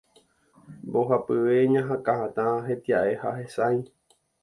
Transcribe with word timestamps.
Mbohapyve 0.87 1.51
iñakãhatã, 1.65 2.49
hetia'e 2.67 3.13
ha 3.23 3.39
hesãi. 3.41 3.77